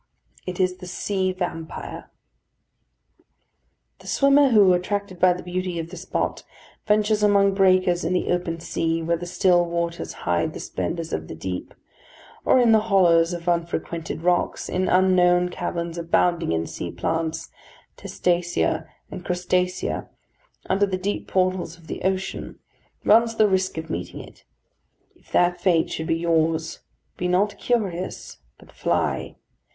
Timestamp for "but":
28.57-28.71